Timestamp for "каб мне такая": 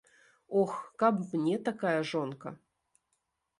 1.03-2.01